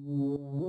[0.00, 0.61] Whoa.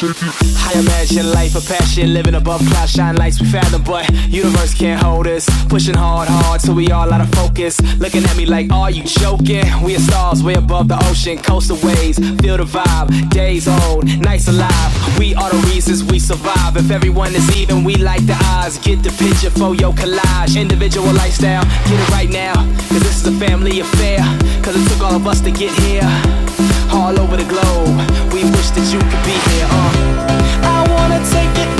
[0.02, 5.02] I imagine life a passion, living above cloud shine lights we fathom, but universe can't
[5.02, 5.46] hold us.
[5.66, 7.78] Pushing hard, hard, till we all out of focus.
[7.98, 9.66] Looking at me like, are you joking?
[9.84, 13.28] We are stars, way above the ocean, coastal waves, feel the vibe.
[13.28, 15.18] Days old, nights alive.
[15.18, 16.78] We are the reasons we survive.
[16.78, 18.78] If everyone is even, we like the odds.
[18.78, 20.58] Get the picture for your collage.
[20.58, 22.54] Individual lifestyle, get it right now.
[22.88, 24.20] Cause this is a family affair.
[24.64, 26.59] Cause it took all of us to get here
[26.92, 27.96] all over the globe.
[28.32, 29.66] We wish that you could be here.
[29.70, 30.30] Uh.
[30.62, 31.79] I wanna take it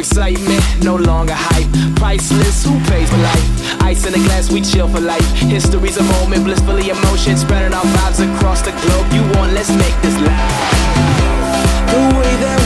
[0.00, 1.68] excitement, no longer hype.
[1.96, 3.82] Priceless, who pays for life?
[3.82, 5.26] Ice in the glass, we chill for life.
[5.36, 9.06] History's a moment, blissfully emotion, spreading our vibes across the globe.
[9.12, 10.40] You want, let's make this live.
[11.92, 12.59] The way that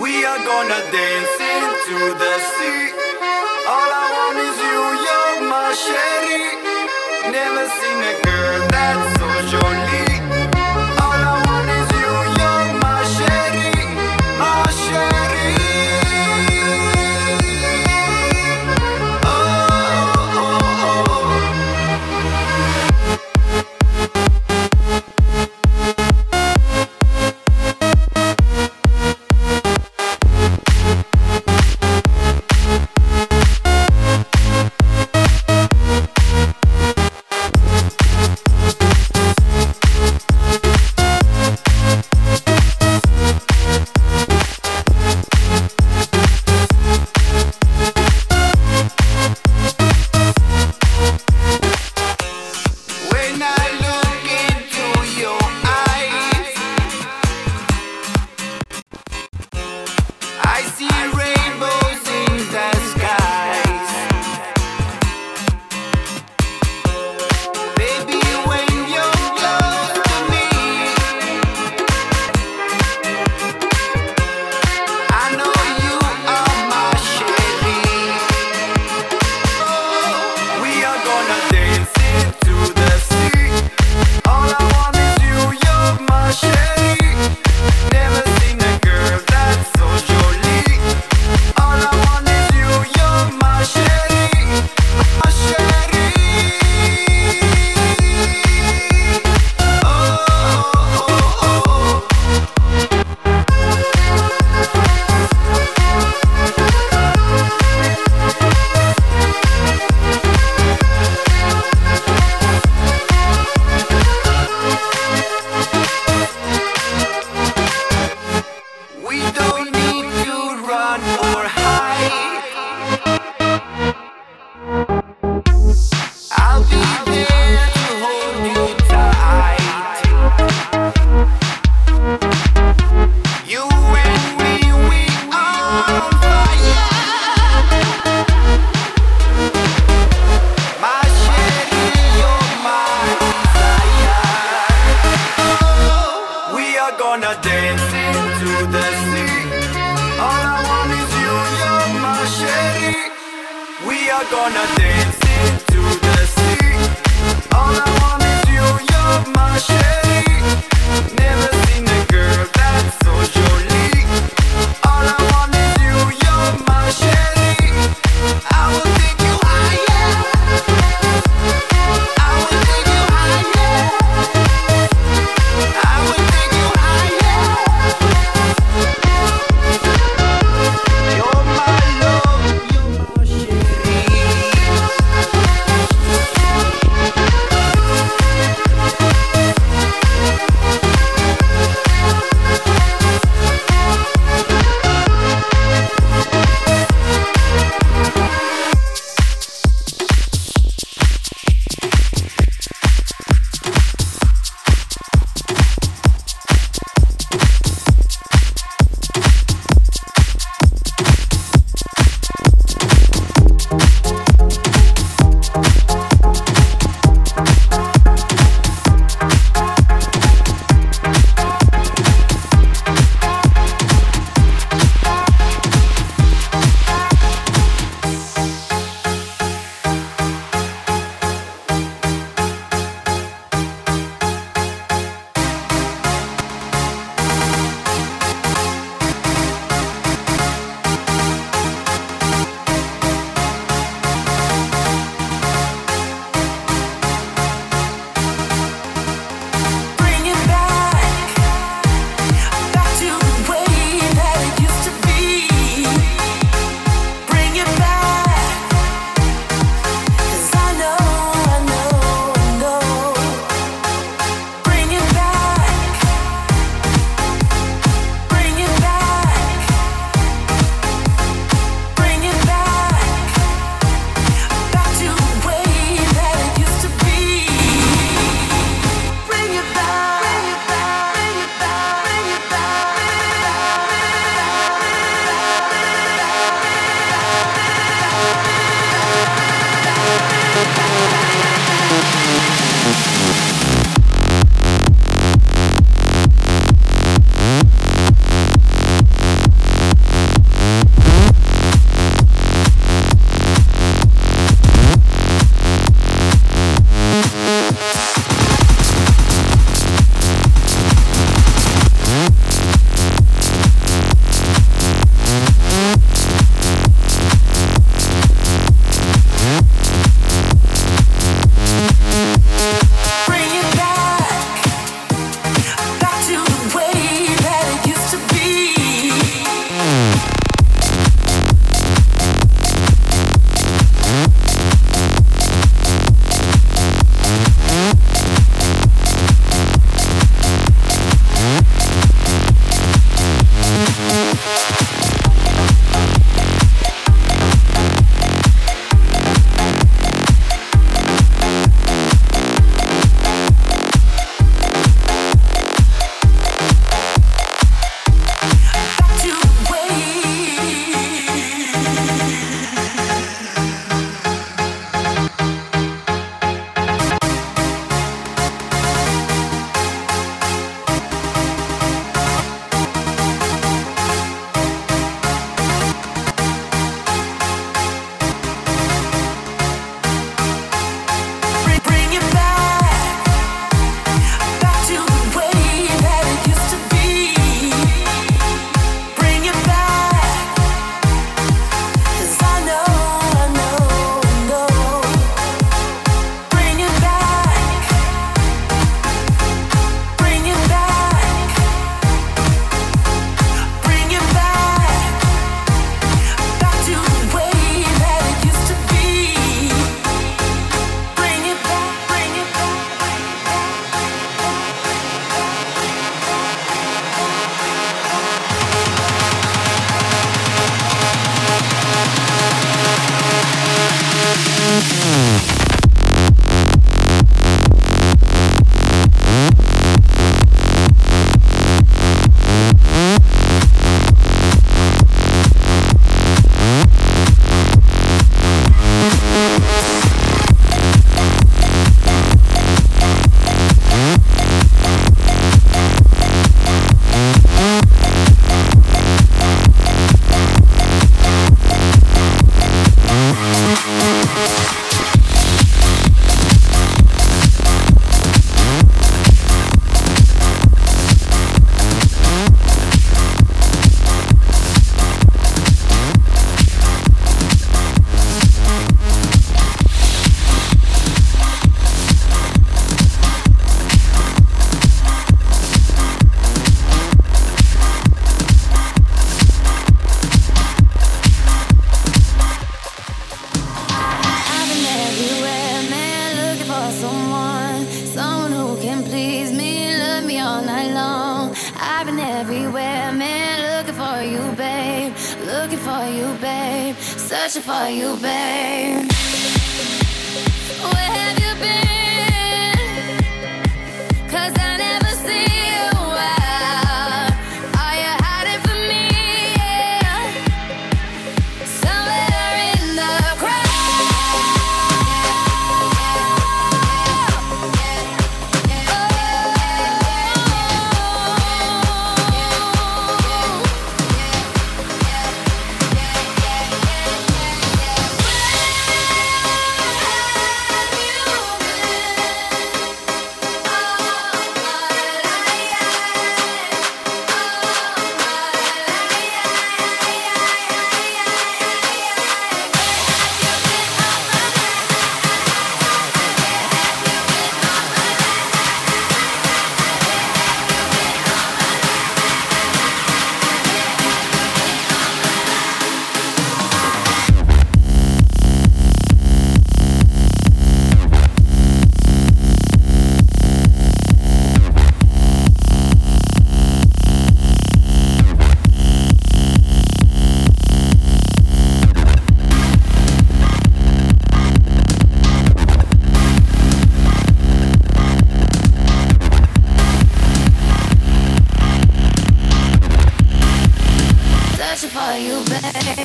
[0.00, 2.90] We are gonna dance into the sea.
[3.66, 6.46] All I want is you, you're my sherry.
[7.30, 10.13] Never seen a girl that's so jolly.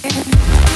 [0.09, 0.68] Babe.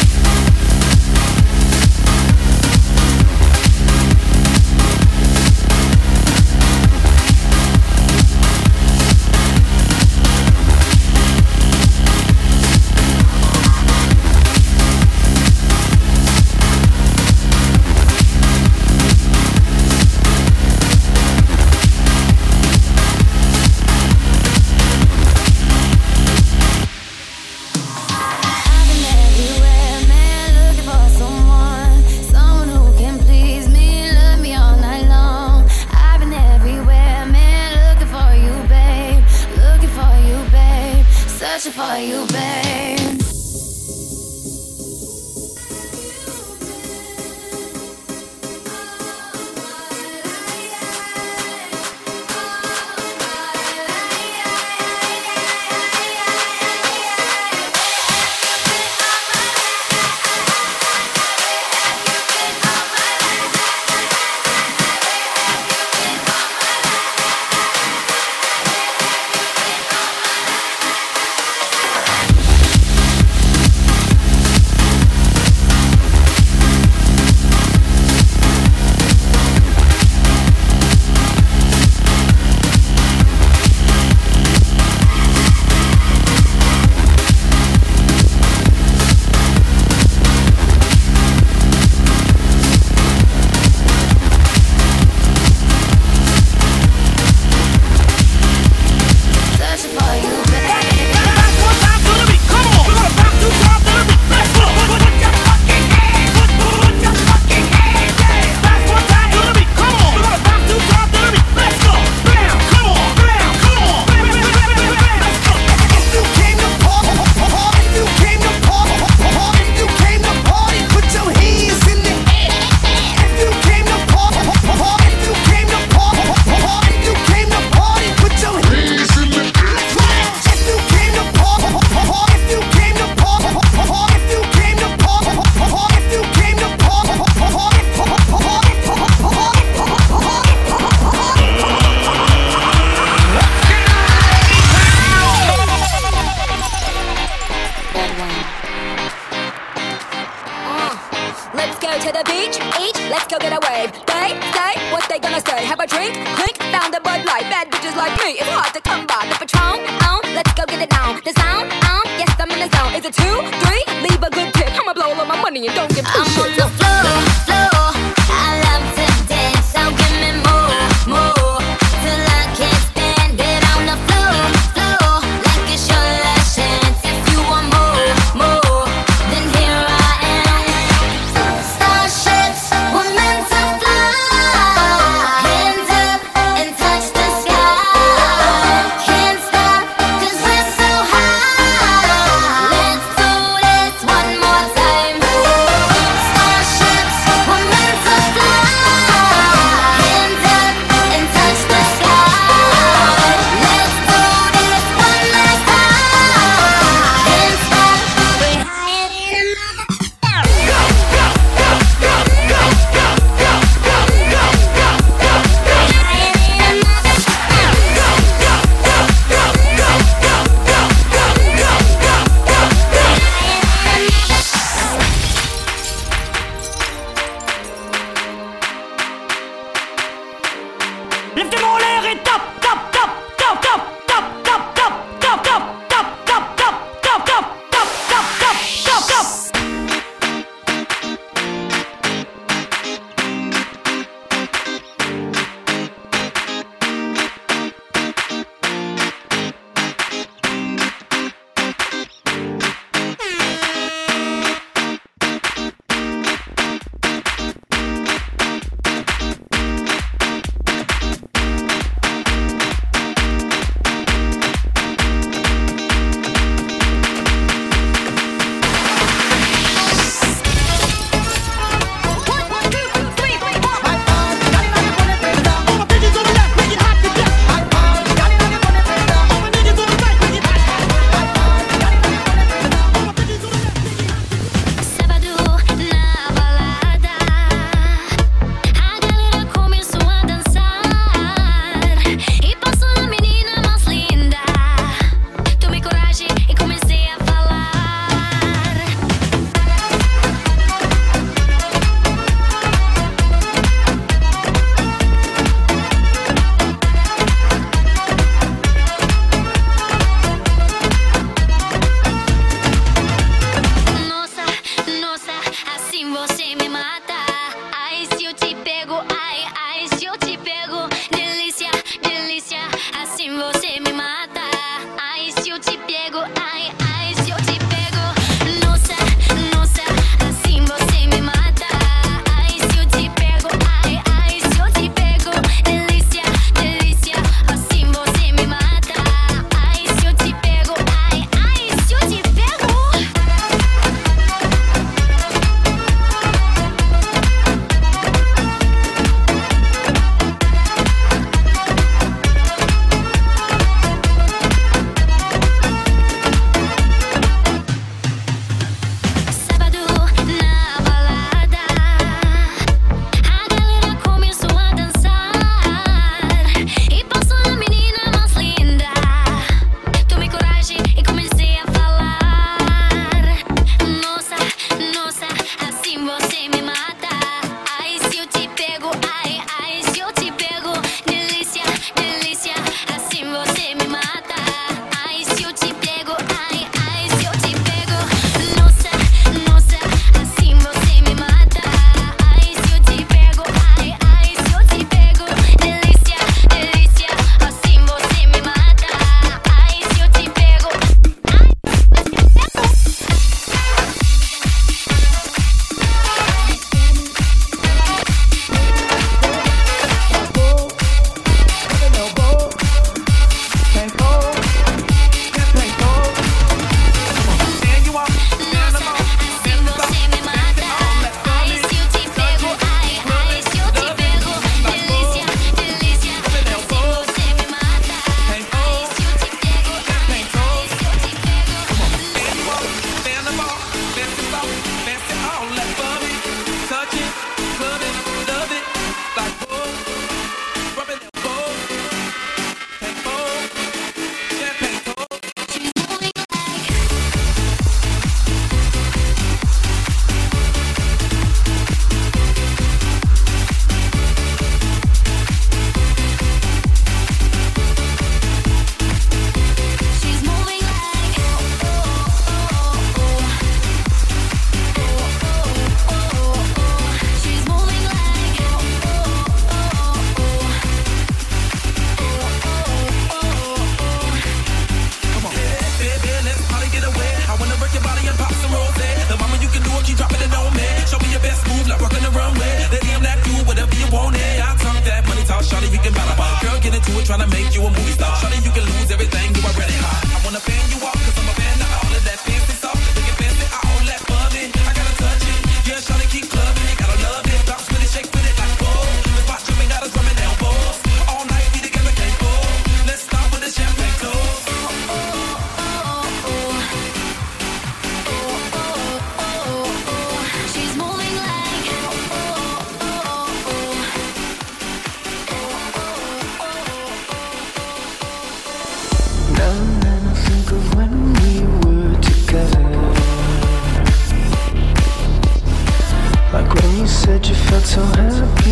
[527.66, 528.43] Could not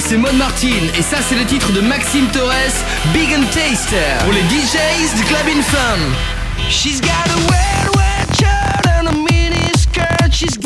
[0.00, 2.52] c'est Maud Martin et ça c'est le titre de Maxime Torres,
[3.14, 5.98] Big and Taster pour les DJs du Club Fun.
[6.68, 10.32] She's got a shirt and a mini skirt.
[10.32, 10.58] She's